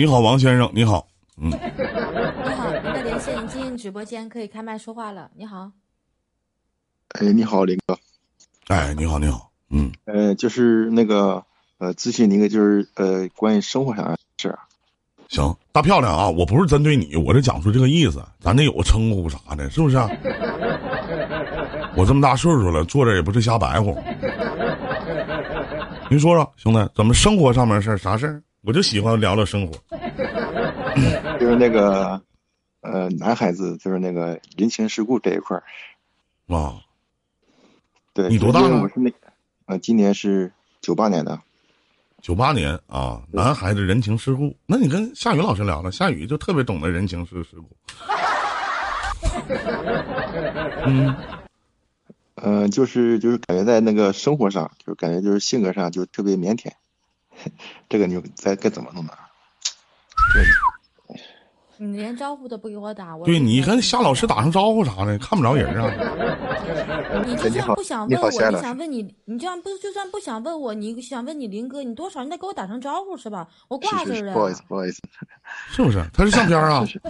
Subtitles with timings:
[0.00, 1.54] 你好，王先生，你好，嗯，你
[2.54, 5.28] 好，您的连线已进直播间，可以开麦说话了。
[5.34, 5.72] 你好，
[7.18, 7.98] 哎，你好，林哥。
[8.68, 11.42] 哎，你好，你好，嗯，呃，就是那个
[11.78, 14.60] 呃，咨询您个就是呃，关于生活上的事儿。
[15.30, 16.30] 行，大漂亮啊！
[16.30, 20.08] 我不是针对你，我是讲出这个意思，咱得有个称呼啥的，是不是、啊？
[21.96, 24.00] 我这么大岁数了，坐着也不是瞎白活。
[26.08, 28.40] 您说说，兄弟，怎么生活上面事儿啥事儿？
[28.68, 29.72] 我就喜欢聊聊生活。
[31.40, 32.20] 就是那个
[32.82, 35.62] 呃，男孩子就是那个人情世故这一块儿。
[36.54, 36.78] 啊，
[38.12, 39.10] 对，你多大了我是那
[39.64, 41.40] 呃，今年是九八年的。
[42.20, 47.74] 九八年啊，男孩子人情世故，那你跟夏雨老师聊聊，夏雨就特别懂得人情世世故。
[50.84, 51.16] 嗯，
[52.34, 56.70] 呃，就是就是感觉在那个生活上，就是感觉就是性格上就特别腼腆。
[57.88, 59.12] 这个你该该怎么弄呢？
[60.34, 60.42] 这
[61.80, 65.88] 你连招呼都不给我打，我对你跟跟夏老师打声招呼啥的，看不着人啊。
[67.24, 73.46] 你就算不想问我，你想问你，你这样不就算不想问我，你想问你林哥，你多少你得给我打声招呼是吧？
[73.68, 74.32] 我挂着了。
[74.32, 75.00] 不好意思，不好意思。
[75.70, 76.04] 是不是？
[76.12, 77.00] 他是相片啊， 是是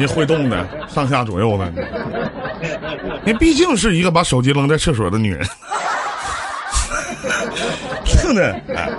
[0.00, 1.72] 你会动的，上下左右的。
[3.24, 5.46] 你毕竟是一个把手机扔在厕所的女人，
[8.32, 8.90] 是的， 哎，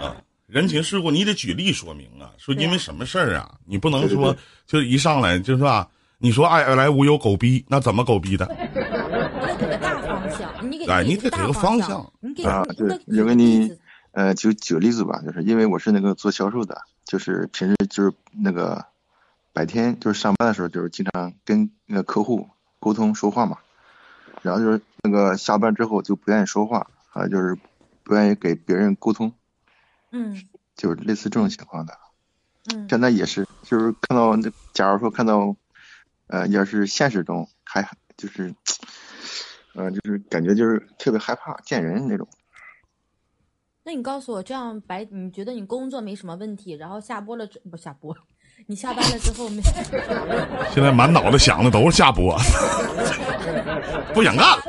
[0.00, 4.34] 啊，人情世故你得举例说明啊，说因为什么事儿啊，你不能说
[4.66, 5.88] 就一上来就是吧？
[6.18, 8.48] 你说爱来无有狗逼，那怎么狗逼的？
[9.50, 13.76] 你给个大方向，你给哎你你得给个方方向你给啊，对你得，举有个你
[14.12, 18.82] 呃，就举个例子吧，就是因为我是那个做销售的，就是平时就是那个
[19.52, 22.48] 白天就是上班的时候，就是经常跟那个客户
[22.78, 23.58] 沟通说话嘛，
[24.40, 27.58] 然后就是那个下班之后就不愿意说话啊，就是
[28.04, 29.32] 不愿意给别人沟通，
[30.12, 31.98] 嗯就是类似这种情况的。
[32.72, 35.56] 嗯现在也是，就是看到那，假如说看到，
[36.28, 38.54] 呃，要是现实中还就是，
[39.74, 42.26] 呃，就是感觉就是特别害怕见人那种。
[43.84, 48.16] 那你告诉我，这样白你觉得你工作没什么问题，然后下播了之不下播，
[48.66, 49.62] 你下班了之后没？
[50.72, 52.36] 现在满脑子想的都是下播，
[54.14, 54.62] 不想干了。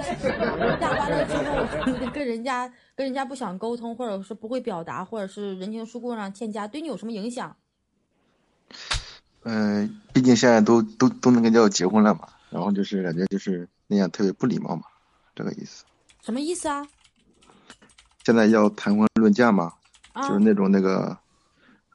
[0.79, 7.55] 下班了之后 跟人家跟人家不想沟通，或者是不会表达，或者是人情世故上欠佳，对你有什么影响？
[9.43, 14.83] 嗯、毕竟现在都都都能跟叫结婚了嘛，然后就是感觉就是那样特别不礼貌嘛，
[15.35, 15.83] 这个意思。
[16.23, 16.85] 什么意思啊？
[18.23, 19.71] 现在要谈婚论嫁嘛，
[20.13, 21.15] 啊就是那种那个，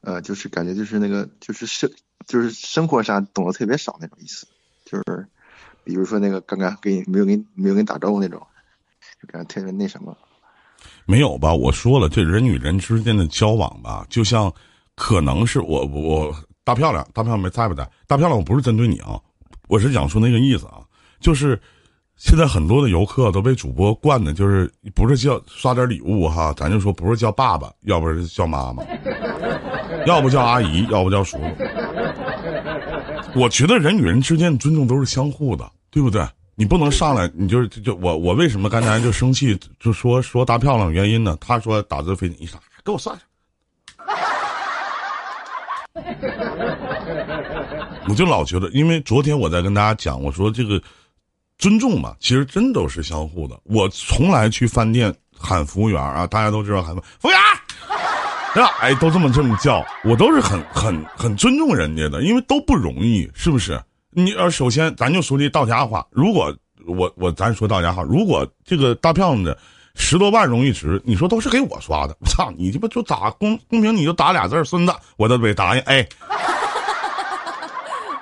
[0.01, 1.89] 呃，就是感觉就是那个就是生
[2.27, 4.47] 就是生活上懂得特别少那种意思，
[4.85, 5.27] 就是
[5.83, 8.45] 比如说那个刚刚给你没有给你没有给你打招呼那种，
[9.21, 10.17] 就感觉特别那什么。
[11.05, 11.53] 没有吧？
[11.53, 14.51] 我说了，这人与人之间的交往吧，就像
[14.95, 17.87] 可能是我我大漂亮，大漂亮没在不在？
[18.07, 19.19] 大漂亮，我不是针对你啊，
[19.67, 20.81] 我是想说那个意思啊，
[21.19, 21.59] 就是
[22.21, 28.83] 现在很多的游客都被主播惯的，就是不是叫刷点礼物哈，咱就说不是叫爸爸，要不是叫妈妈，
[30.05, 31.43] 要不叫阿姨，要不叫叔叔。
[33.33, 36.23] 我觉得人与人之间的尊重都是相互的，对不对？
[36.53, 41.35] 你不能上来，你就是就我我为什么刚才就生气，就说说大漂亮原因呢？
[41.41, 42.59] 他说打字费你啥？
[42.85, 43.25] 给我算上。
[48.07, 50.79] 我就老觉得，因为昨天我在跟大家讲，我说这个
[51.61, 53.57] 尊重嘛，其实真都是相互的。
[53.65, 57.37] 我从来去饭店喊服务员啊，大家都知道喊服务员，
[58.55, 58.69] 对吧？
[58.79, 63.79] 哎，都这么这么叫，我都是很很很尊重人家的，因为都不容易，是不是？
[64.09, 66.51] 你呃，首先咱就说句到家话，如果
[66.87, 69.55] 我我咱说到家话，如果这个大票子
[69.93, 75.81] 十多万荣誉值，你说都是给我刷的，我操，你鸡巴就打公公平，你就打俩字孙子，我都得答应。
[75.83, 76.03] 哎，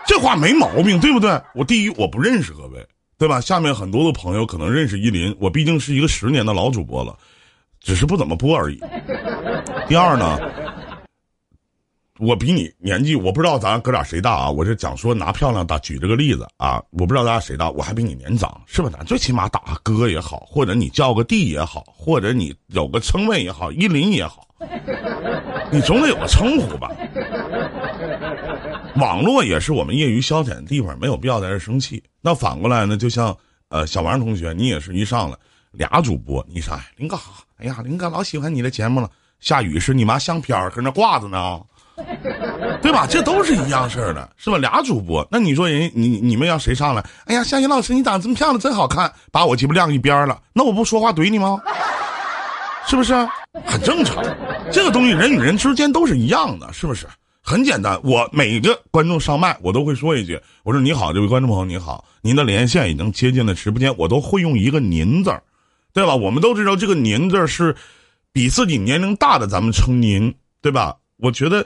[0.05, 1.41] 这话没毛病，对不对？
[1.55, 2.85] 我第一我不认识各位，
[3.19, 3.41] 对吧？
[3.41, 7.15] 下面很多的朋友可能认识依林，我毕竟是一个十年的老主播了，
[7.81, 8.79] 只是不怎么播而已。
[9.89, 10.39] 第二呢，
[12.17, 14.49] 我比你年纪，我不知道咱哥俩谁大啊？
[14.49, 18.89] 我这讲说拿漂亮打举这个例子啊，我不知道咱俩谁大，我还比你年长，是吧？
[18.89, 24.47] 咱最起码打哥也好，或者你叫个弟也好，或者你有个称谓也好，依林也好，
[25.71, 26.91] 你总得有个称呼吧。
[28.95, 32.03] 网络也是我们业余消遣的地方，没有必要在这生气。
[32.21, 33.35] 那反过来呢，就像
[33.69, 35.37] 呃小王同学，你也是一上来
[35.71, 36.79] 俩主播，你啥？
[36.97, 37.17] 林哥，
[37.57, 39.09] 哎呀，林哥老喜欢你的节目了。
[39.39, 41.61] 下雨是你妈相片儿搁那挂着呢，
[42.81, 43.07] 对吧？
[43.09, 44.57] 这都是一样事儿的，是吧？
[44.57, 47.01] 俩主播，那你说人你你们要谁上来？
[47.25, 51.57] 哎呀，夏雨老师你长得这么漂亮，真好看，把我鸡巴晾一边了，那我不说话怼你吗？
[52.85, 53.13] 是不是？
[53.65, 54.23] 很正常。
[54.71, 57.07] 这个东西人与人之间都是一样的，是不是？
[57.41, 65.41] 很简单，我每个观众上麦，我都会说一句：“我说你好，这位观众朋友你好，您的连线已经接进了直播间。”我都会用一个“您”字儿，
[65.91, 66.15] 对吧？
[66.15, 67.75] 我们都知道这个“您”字是
[68.31, 70.31] 比自己年龄大的咱们称您，
[70.61, 70.95] 对吧？
[71.17, 71.65] 我觉得，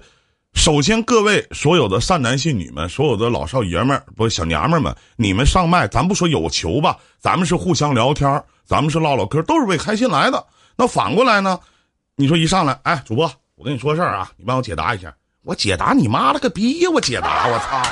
[0.53, 10.45] 首先各位所有的善男信女们，所有的老少爷们儿不小娘们儿们，你们上麦，咱不说有求吧，咱们是互相聊天儿咱们是唠唠嗑，都是为开心来的。
[10.77, 11.59] 那反过来呢？
[12.15, 15.13] 你说一上来，哎，主播，我跟你说事儿啊，你帮我解答一下。
[15.43, 16.89] 我解答你妈了个逼呀！
[16.93, 17.83] 我解答，我操！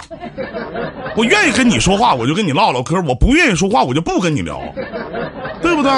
[1.17, 4.61] 我愿意跟你说话，我就跟你唠唠嗑；我不愿意说话，我就不跟你聊，
[5.61, 5.91] 对不对？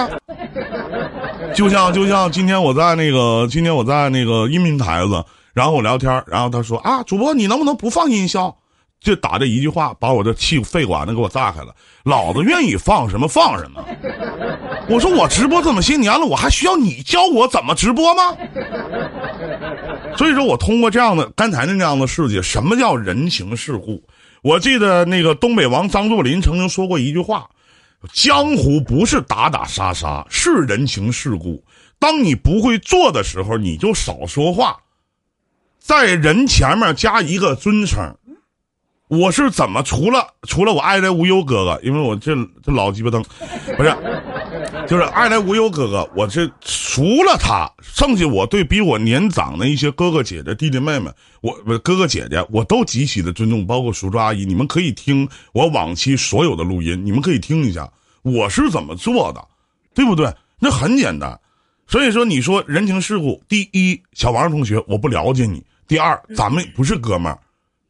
[1.54, 5.24] 就像就像今天我在那个今天我在那个音频台子，
[5.54, 8.56] 然后我聊天，然后他说啊，主播你能不能不放音效？
[9.00, 11.76] 就打这一句话，把我的气肺管子给我炸开了。
[12.06, 13.84] 老子愿意放什么放什么。
[14.90, 18.38] 我说我直播这么些年了，我还需要你教我怎么直播吗？
[20.18, 24.04] 所以说我通过这样的刚才那样的事情，什么叫人情世故？
[24.42, 27.50] 我记得那个东北王张作霖曾经说过一句话：
[28.12, 31.64] 江湖不是打打杀杀，是人情世故。
[31.98, 34.78] 当你不会做的时候，你就少说话，
[35.80, 38.14] 在人前面加一个尊称。
[39.14, 43.24] 我是怎么除了除了我爱来无忧哥哥，因为我这这老鸡巴登，
[43.78, 43.96] 不是，
[44.88, 51.12] 就是爱来无忧哥哥，我这除了他，剩下我对比我年长的一些哥哥姐姐、弟弟妹妹，
[51.42, 57.88] 我哥哥姐姐，我都极其的尊重，包括叔叔阿姨，你们可以听我往期所有的录音，你们可以听一下
[58.24, 59.48] 我是怎么做的，
[59.94, 60.34] 对不对？
[60.58, 61.40] 那很简单，
[61.86, 67.38] 所以说你说人情世故，第一，小王同学我不了解你；第二，咱们不是哥们儿，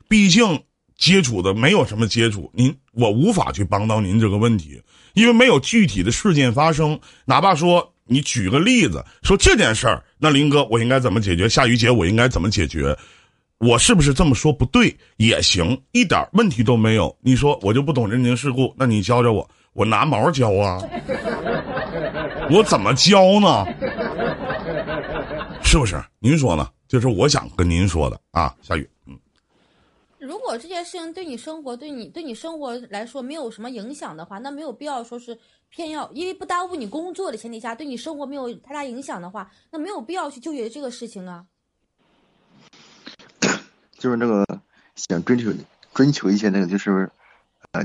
[0.10, 0.62] 毕竟。
[1.04, 4.82] 接触的没有什么接触，您我无法去帮到您这个问题，
[5.16, 6.98] 因为没有具体的事件发生。
[7.26, 11.50] 哪怕说你举个例子，说这件事儿，那林哥我应该怎么解决？
[11.50, 12.98] 夏雨姐我应该怎么解决？
[13.58, 17.14] 我是不是这么说不对也行，一点问题都没有。
[17.20, 20.82] 你说我就不懂人情世故，那你教教我，我拿毛教啊？
[22.50, 23.66] 我怎么教呢？
[25.64, 26.02] 是不是？
[26.20, 26.66] 您说呢？
[26.88, 29.20] 就是我想跟您说的啊，夏雨，嗯。
[30.24, 35.38] 如果这件事情对你生活、对你、对你生活来说没有什么影响的话，那没有必要说是
[35.70, 41.46] 偏要，因为不耽误你工作的前提下，对你生活没有太大影响的话，那没有必要去纠结这个事情啊。
[44.00, 44.46] 就是那个
[44.96, 45.52] 想追求、
[45.94, 47.12] 追求一些那个，就是，
[47.72, 47.84] 呃，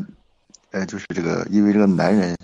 [0.70, 2.36] 呃，就是这个，因为这个男人，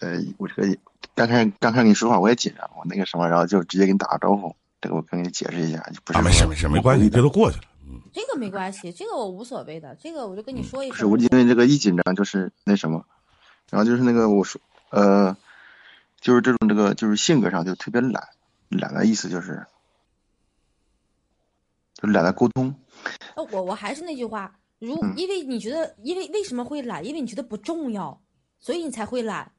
[0.00, 0.76] 呃，我这个
[1.14, 6.20] 刚开刚开始跟你说话我也紧张，我那个什么，然后就直接给你打个招呼，这个我跟你解释一下，就不是。
[6.22, 7.64] 没事没事没关系，这都过去了。
[8.20, 10.96] 这个没关系，这个我无所谓的，这个我就跟你说一声。
[10.98, 13.06] 是我因为这个一紧张就是那什么，
[13.70, 15.34] 然后就是那个我说呃，
[16.20, 18.28] 就是这种这个就是性格上就特别懒，
[18.68, 19.66] 懒的意思就是，
[21.94, 22.74] 就懒得沟通。
[23.36, 27.04] 呃，我我还是那句话，如因为你觉得，因为为什么会懒？
[27.04, 28.20] 因为你觉得不重要，
[28.58, 29.50] 所以你才会懒。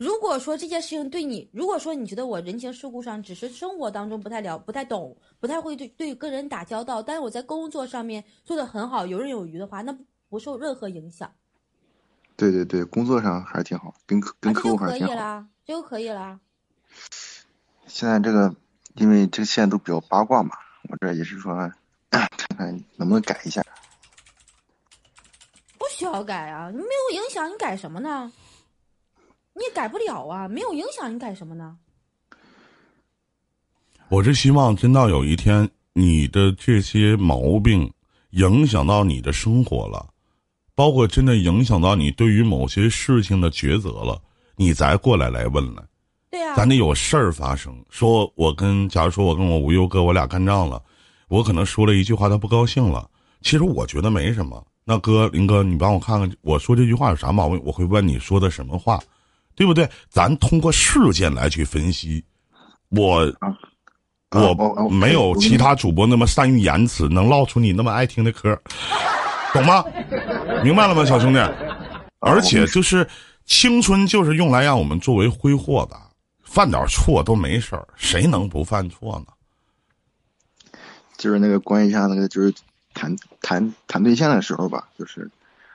[0.00, 9.94] 如果说这件事情对你，如果说你觉得我人情世故上只是生活当中不太了、不太懂、不太会对对跟人打交道，但是我在工作上面做的很好、游刃有余的话，那
[10.30, 11.30] 不受任何影响。
[12.34, 15.12] 对对对，工作上还是挺好，跟客跟客户还是挺好。
[15.12, 16.40] 这就可以啦，这就可以啦。
[17.86, 18.54] 现在这个，
[18.94, 20.56] 因为这个现在都比较八卦嘛，
[20.88, 21.54] 我这也是说，
[22.08, 22.26] 看
[22.56, 23.62] 看能不能改一下。
[25.76, 28.32] 不需要改啊，你没有影响，你改什么呢？
[29.54, 31.76] 你也改不了啊，没有影响，你改什么呢？
[34.08, 37.92] 我是希望真到有一天，你的这些毛病
[38.30, 40.08] 影响到你的生活了，
[40.74, 44.20] 包括真的影响到你对于某些事情的抉择了，
[44.56, 45.82] 你再过来来问来。
[46.30, 47.72] 对呀，咱得有事儿发生。
[47.88, 50.82] 说我跟，假如说我跟我无忧哥，我俩干仗了，
[51.28, 53.10] 我可能说了一句话，他不高兴了。
[53.42, 54.64] 其实我觉得没什么。
[54.84, 57.60] 那哥，林哥，你帮我看看，我说这句话有啥毛病？
[57.64, 58.98] 我会问你说的什么话。
[59.60, 59.86] 对不对？
[60.08, 62.24] 咱通过事件来去分析，
[62.88, 63.30] 我
[64.30, 68.58] 我没有其他主播那么善于言辞，能唠出你那么爱听的嗑，
[69.52, 69.84] 懂吗？
[70.64, 71.38] 明白了吗，小兄弟？
[72.20, 73.06] 而且就是
[73.44, 75.96] 青春就是用来让我们作为挥霍的，
[76.42, 79.26] 犯点错都没事儿，谁能不犯错呢？
[81.18, 82.50] 就是那个关于一下那个，就是
[82.94, 85.30] 谈谈谈对象的时候吧，就是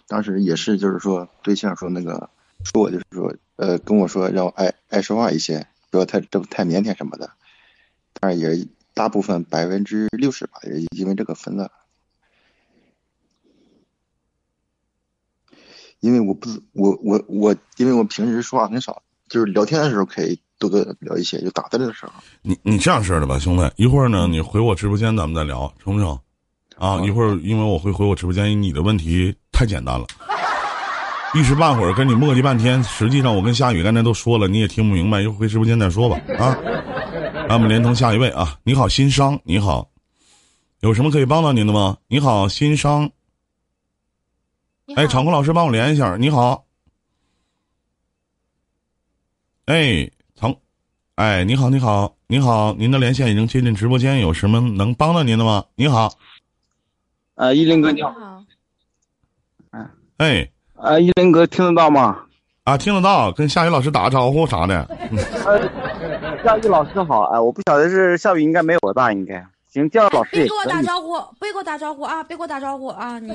[0.08, 2.28] 当时也是，就是说对象说那个
[2.64, 3.36] 说我就是说。
[3.58, 7.32] 呃，跟我说让我爱爱说话一些，不要太这太腼腆什么的，
[8.20, 11.72] 但是也大部分百分之六十吧，也因为这个分了。
[16.02, 22.12] 因为我不我我我，因为我平时说话很少，就是聊天的时候可以多多聊一些，就打字的时候。
[22.42, 26.20] 你你这样式的吧，兄弟，一会儿呢，你回我直播间咱们再聊，成不成？
[26.76, 30.06] 啊，一会儿因为我会回我直播间，你的问题太简单了，
[31.36, 36.16] 一时半会儿跟你磨叽半天，实际上我跟夏雨刚才都说了，你也听不明白，一会儿回直播间再说吧。
[36.40, 36.58] 啊，
[37.50, 39.90] 那我们连通下一位啊，你好，新商，你好，
[40.80, 41.98] 有什么可以帮到您的吗？
[42.08, 43.12] 你好，新商，
[44.96, 46.66] 哎，场控老师帮我连一下，你好，
[49.66, 50.56] 哎，场，
[51.16, 55.66] 哎，你好，你好，你好，您的连线已经接进直播间，有什么能帮到您的吗？
[55.76, 56.18] 你好。
[57.34, 58.16] 啊，依林哥你好，
[59.72, 62.18] 嗯，哎，啊，一林哥听得到吗？
[62.64, 64.88] 啊，听得到，跟夏雨老师打个招呼啥的。
[66.44, 73.30] 夏雨老师好，哎，我不晓得是夏雨应该没我大，应该行，叫老师别给我打招呼，别给我打招呼啊，别给我打招呼啊，你。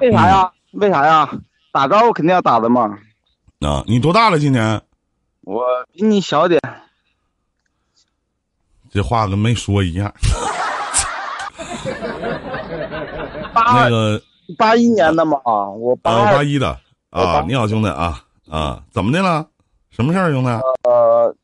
[0.00, 0.50] 为啥呀？
[0.72, 1.28] 为啥呀？
[1.72, 2.98] 打招呼肯定要打的嘛。
[3.60, 4.38] 啊，你多大了？
[4.38, 4.80] 今年？
[5.42, 6.60] 我比你小点。
[8.90, 10.12] 这话跟没说一样。
[13.54, 14.20] 那个
[14.56, 15.38] 八一年的嘛，
[15.78, 16.78] 我八八一的
[17.10, 19.46] 啊，你好兄弟啊啊，怎么的了？
[19.90, 20.48] 什么事儿，兄弟？
[20.88, 21.34] 呃，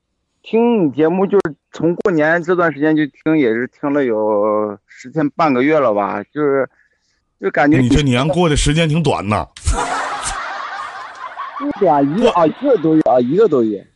[0.42, 6.68] 听你节目就是从过年这段时间就听，也是听了有十天半个月了吧，就是
[7.40, 9.46] 就感觉你这年过的时间挺短呐。
[11.58, 13.86] 不短，一个啊一个多月啊一个多月。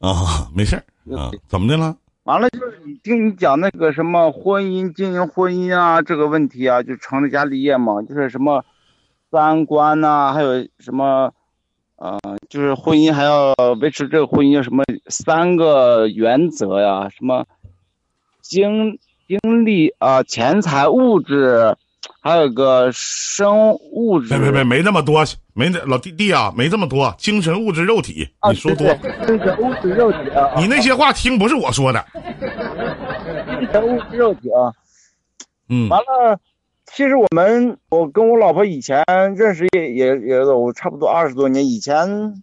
[0.00, 0.84] 啊，没事儿
[1.16, 1.96] 啊，怎么的了？
[2.26, 8.64] 完了就是你听你讲那个什么婚姻经营婚姻啊这个问题啊，就成了家立业嘛，就是什么
[9.30, 11.32] 三观呐，还有什么，
[11.96, 12.18] 呃，
[12.48, 17.46] 就是婚姻还要维持这个婚姻什么三个原则呀，什么
[18.42, 21.76] 精精力啊，钱财物质。
[22.20, 25.24] 还有个生物质，别别别，没那么多，
[25.56, 28.86] 没那老弟弟啊，没这么多，精神物质肉体，你说多。
[29.26, 32.04] 精神物质肉体啊，你那些话听不是我说的。
[33.58, 34.68] 精神物质肉体啊，
[35.70, 36.38] 嗯，完了，
[36.84, 39.02] 其实我们我跟我老婆以前
[39.34, 42.42] 认识也也也有差不多二十多年，以前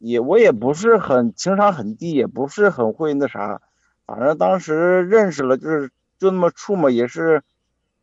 [0.00, 3.60] 也我也不是很情商很低，也不是很会那啥，
[4.04, 7.44] 反正当时认识了就是就那么处嘛，也是。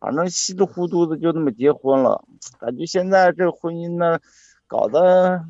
[0.05, 2.27] 反正稀里糊涂的就那么结婚了，
[2.59, 4.19] 感觉现在这个婚姻呢，
[4.67, 5.43] 搞得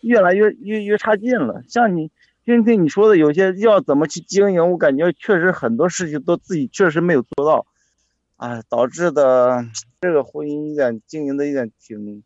[0.00, 1.62] 越来越越越差劲了。
[1.68, 2.10] 像你
[2.42, 7.66] 听听你说的，有些要怎么去经营，我感觉确实很多事情都自己确实没有做到，
[8.38, 9.66] 哎，导致的
[10.00, 12.22] 这个婚姻有点经营的有点挺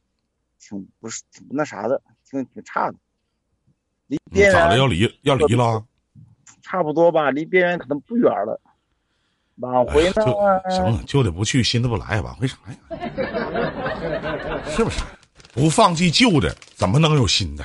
[0.60, 2.00] 挺不是挺那啥的，
[2.30, 2.96] 挺挺差的。
[4.06, 5.84] 离边缘咋的要离要离了？
[6.62, 8.60] 差不多吧，离边缘可能不远了。
[9.56, 10.22] 挽回呢？
[10.70, 12.76] 行了，旧的不去，新的不来，挽回啥呀？
[14.66, 15.02] 是不是？
[15.52, 17.64] 不放弃旧的，怎么能有新的？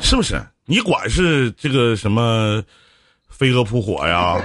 [0.00, 0.44] 是不是？
[0.64, 2.60] 你管是这个什么
[3.28, 4.36] 飞蛾扑火呀，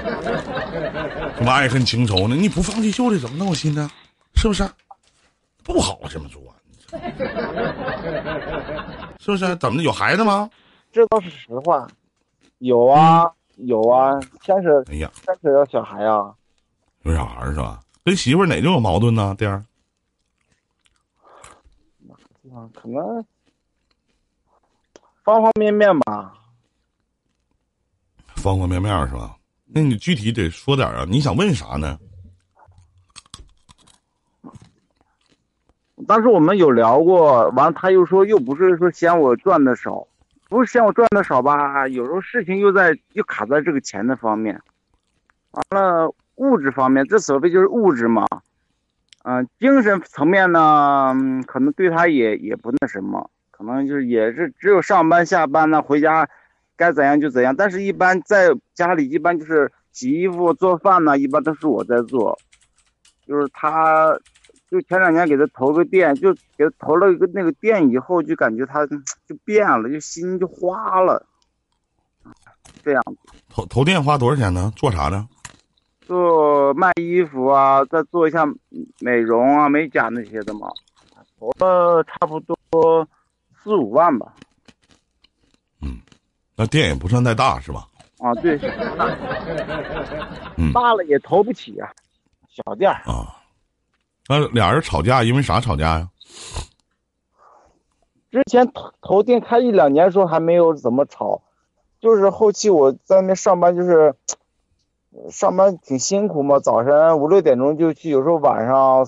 [1.36, 2.36] 什么爱恨情仇呢？
[2.36, 3.90] 你不放弃旧的，怎么能有新的？
[4.36, 4.70] 是不是？
[5.64, 6.42] 不好这么做，
[9.20, 9.56] 是不是？
[9.56, 9.84] 怎么的？
[9.84, 10.50] 有孩子吗？
[10.92, 11.88] 这倒是实话，
[12.60, 13.32] 有啊。
[13.66, 16.34] 有啊，先是哎呀，先是要小孩啊，
[17.04, 17.80] 有小孩是吧？
[18.04, 19.36] 跟媳妇哪就有矛盾呢？
[19.38, 19.64] 弟儿，
[22.52, 23.24] 啊，可能
[25.24, 26.34] 方方面面吧，
[28.36, 29.36] 方方面面是吧？
[29.66, 31.06] 那你具体得说点啊？
[31.08, 32.00] 你想问啥呢？
[36.08, 40.08] 当时我们有聊过，完了他又说，又不是说嫌我赚的少。
[40.50, 41.88] 不是嫌我赚的少吧？
[41.88, 44.60] 有时候事情又在又卡在这个钱的方面，
[45.52, 48.26] 完了物质方面，这所谓就是物质嘛。
[49.24, 51.16] 嗯，精神层面呢，
[51.46, 56.28] 可能对他也也不那什么，可能就是也是只有上班下班呢，回家
[56.76, 57.56] 该怎样就怎样。
[57.56, 62.40] 但是，一般在家里，一般就是洗衣服、做饭呢，一般都是我在做，
[63.28, 64.18] 就是他。
[64.72, 68.86] 就前两年给他投个店，就给他投了一个那个店以后，就感觉他
[69.28, 71.26] 就变了，就心就花了，
[72.84, 73.18] 这样子。
[73.50, 74.72] 投投店花多少钱呢？
[74.76, 75.28] 做啥呢？
[76.02, 78.46] 做卖衣服啊，再做一下
[79.00, 80.68] 美容啊、美甲那些的嘛。
[81.40, 83.08] 投了差不多
[83.64, 84.34] 四五万吧。
[85.82, 86.00] 嗯，
[86.56, 87.88] 那店也不算太大是吧？
[88.20, 88.60] 啊，对。
[90.58, 90.74] 嗯。
[90.74, 91.90] 大了也投不起啊，
[92.50, 93.39] 小店啊。
[94.30, 96.10] 那俩人吵架，因为啥吵架呀？
[98.30, 101.42] 之前投投店开一两年的时候还没有怎么吵，
[102.00, 104.14] 就是后期我在那边上班，就是
[105.32, 109.04] 上班挺辛苦嘛，早晨五六点钟就去，有时候晚上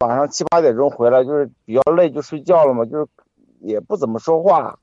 [0.00, 3.06] 晚上七八点钟回来，就是比较累就睡觉了嘛，就是
[3.60, 4.76] 也不怎么说话，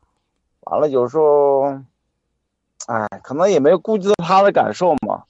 [0.61, 1.63] 完了有时候，
[2.87, 5.23] 哎，可能也没有顾及到他的感受嘛。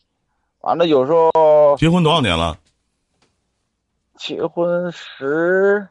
[0.59, 2.55] 完了有时候结婚多少年了？
[4.21, 5.89] 结婚十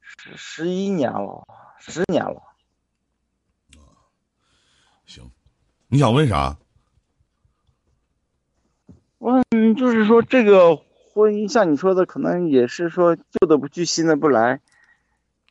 [0.00, 1.46] 十十一年了，
[1.78, 2.42] 十年了。
[5.06, 5.30] 行，
[5.86, 6.56] 你想问啥？
[9.18, 9.44] 问
[9.76, 14.60] 就是说这个婚姻，像你说的，可能也是说旧的不去，新的不来。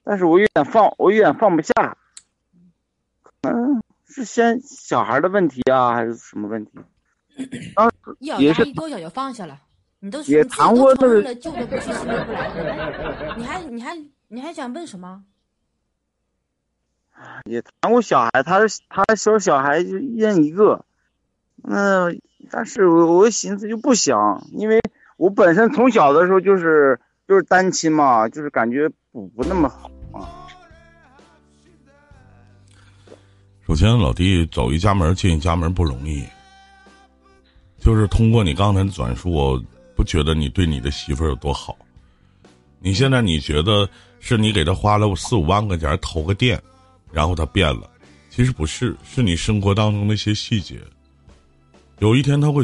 [0.03, 1.97] 但是我有点放，我有点放不下。
[3.43, 6.71] 嗯，是先小孩的问题啊，还是什么问题？
[7.75, 7.89] 当
[8.19, 9.61] 一咬也是牙一跺脚就放下了。
[10.07, 13.97] 你都也谈过那个旧的不去，新的不来了，你还你还
[14.29, 15.21] 你还想问什么？
[17.43, 20.85] 也谈过小孩，他他说小孩就一人一个，
[21.63, 24.79] 嗯，但是我我寻思就不想，因为
[25.17, 30.47] 我本身从小的时候就是就是单亲嘛，就是感觉不不那么好啊。
[33.65, 36.23] 首先，老弟走一家门进一家门不容易。
[37.79, 39.63] 就是通过你刚才的转述，我
[39.97, 41.75] 不觉得你对你的媳妇儿有多好。
[42.79, 43.89] 你现在你觉得
[44.19, 46.61] 是你给他花了四五万块钱投个店，
[47.11, 47.89] 然后他变了，
[48.29, 50.79] 其实不是，是你生活当中的一些细节。
[51.97, 52.63] 有一天他会，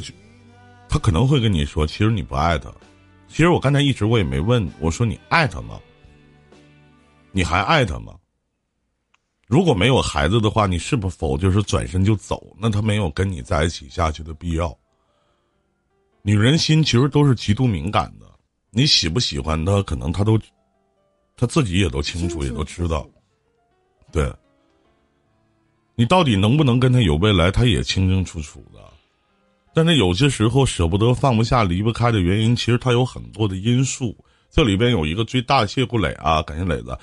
[0.87, 2.71] 他可能会跟你说，其实你不爱他。
[3.27, 5.79] 其实我刚才一直我也没问，我说你爱他吗？
[7.31, 8.13] 你还爱他吗？
[9.47, 12.55] 如果没有孩子的话，你是否就是转身就走？
[12.59, 14.77] 那他没有跟你在一起下去的必要。
[16.25, 18.25] 女人心其实都是极度敏感的，
[18.71, 20.39] 你喜不喜欢她，可能她都，
[21.35, 23.05] 她自己也都清楚，也都知道。
[24.09, 24.33] 对，
[25.95, 28.79] 你到底能不能跟他有未来，他也清清楚楚的。
[29.73, 34.15] 但是有些时候舍不得、放不下、离不开的原因，其实它有很多的因素。
[34.49, 36.97] 这里边有一个最大，谢顾磊啊，感谢磊子。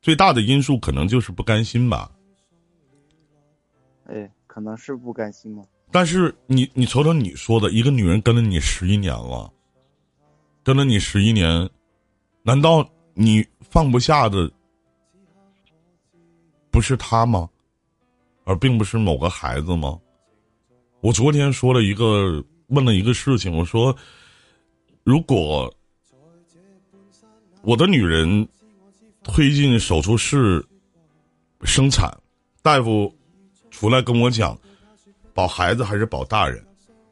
[0.00, 2.10] 最大的因素可能就是不甘心吧。
[4.06, 5.62] 哎，可能是不甘心嘛。
[5.94, 9.48] 但是你你瞅瞅你说的，一个女人跟了你十一年了，
[10.64, 11.70] 跟了你十一年，
[12.42, 14.50] 难道你放不下的
[16.68, 17.48] 不是她吗？
[18.42, 19.96] 而并不是某个孩子吗？
[21.00, 23.96] 我昨天说了一个问了一个事情，我说，
[25.04, 25.72] 如果
[27.62, 28.48] 我的女人
[29.22, 30.66] 推进手术室
[31.62, 32.12] 生产，
[32.62, 33.14] 大夫
[33.70, 34.58] 出来跟我讲。
[35.34, 36.64] 保孩子还是保大人？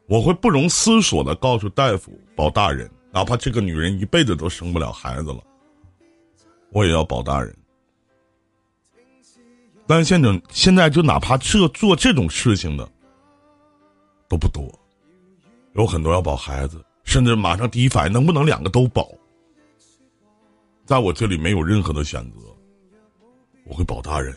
[0.08, 5.42] 我会不容思索的告诉大夫，保大人，哪怕这个女人一辈子都生不了孩子了，
[6.70, 7.54] 我也要保大人。
[9.86, 12.88] 但是现在现在就哪怕这做这种事情的
[14.28, 14.72] 都不多，
[15.74, 19.08] 有很多要保孩子，甚至马上第一反应能不能两个都保？
[20.84, 22.38] 在我这里没有任何的选择，
[23.64, 24.36] 我会保大人。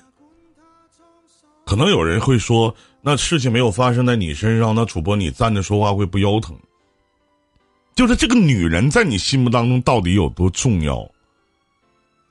[1.66, 6.56] 可能有人会说，那事情没有发生在你身上，那主播你站着说话会不腰疼？
[7.96, 11.10] 就是这个女人在你心目当中到底有多重要？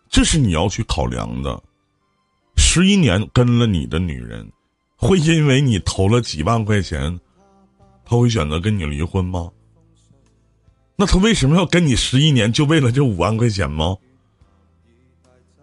[0.09, 1.61] 这是你要去考量的。
[2.57, 4.49] 十一年跟了你的女人，
[4.97, 7.18] 会因为你投了几万块钱，
[8.05, 9.51] 他会选择跟你离婚吗？
[10.94, 13.97] 那他为什么要跟你十一年，就为了这五万块钱吗？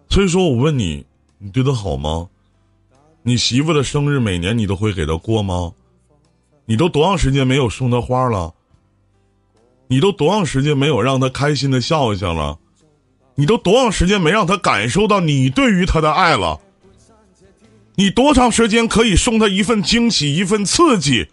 [0.10, 1.06] 所以说我问你，
[1.38, 2.28] 你对他好吗？
[3.24, 5.74] 你媳妇的生日每年你都会给她过吗？
[6.66, 8.54] 你都多长时间没有送她花了？
[9.88, 12.58] 你都多长时间没有让她开心的笑一笑了？
[13.36, 16.60] 你都多长时间没让她感受到你对于她的爱了？
[17.96, 21.28] 你多长时间可以送她一份惊喜、一份刺激？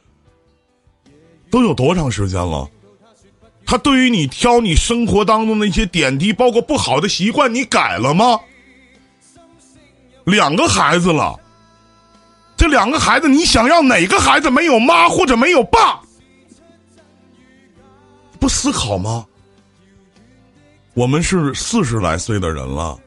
[1.50, 2.68] 都有多长时间了？
[3.64, 8.40] 他对于你挑你生活当中的一些点滴，包括不好的习惯，你改了吗？
[10.24, 11.38] 两个孩子了。
[12.58, 16.00] 这两个孩子，你想要哪个孩子没有妈或者没有爸？
[18.40, 19.24] 不思考吗？
[20.92, 22.98] 我们是四十来岁的人了，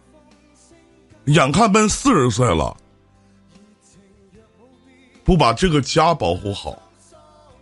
[1.26, 2.76] 眼看奔四十岁了，
[5.26, 6.82] 不把这个家保护好，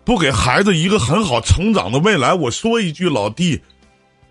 [0.06, 3.60] 不给孩子一个很好成长的未来，我说一句，老弟，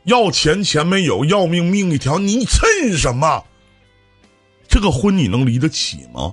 [0.05, 3.45] 要钱钱没有，要命命一条，你趁什么？
[4.69, 6.33] 这个婚你能离得起吗？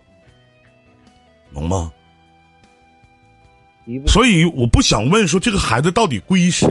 [1.56, 1.92] 能吗？
[4.08, 6.68] 所以我不想问说这个孩子到底归谁，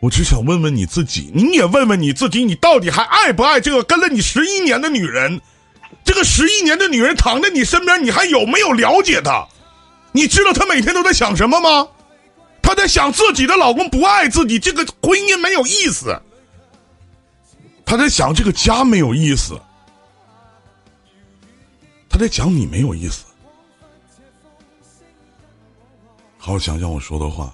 [0.00, 5.40] 我只想问问你自己，你也问问你自己，你到底还爱不爱这个跟了你十一年的女人？
[6.04, 9.46] 这个十一年的女人躺在你身边，你还有没有了解她？
[10.12, 11.88] 你知道她每天都在想什么吗？
[12.62, 16.20] 她在想自己的老公不爱自己，这个婚姻没有意思。
[17.84, 19.58] 她在想这个家没有意思。
[22.08, 23.25] 他在讲你没有意思。
[26.46, 27.52] 好好想想我说的话，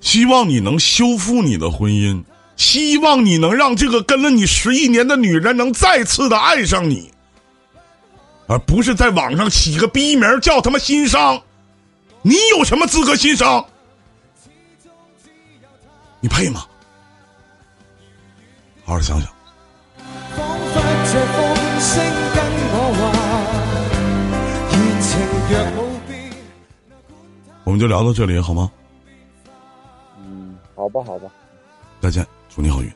[0.00, 2.22] 希望你能修复你的婚姻，
[2.54, 7.10] 希望你能让这个跟了你十一年的女人能再次的爱上你，
[8.46, 11.42] 而不是在网上起个逼名叫他妈心伤。
[12.22, 13.66] 你有什么资格心伤？
[16.20, 16.64] 你配吗？
[18.84, 19.28] 好好想想。
[25.74, 25.81] 我
[27.72, 28.70] 们就聊到这里好吗？
[30.18, 31.28] 嗯，好吧，好吧。
[32.00, 32.92] 再见，祝你好运。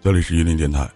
[0.00, 0.88] 这里是伊林电台。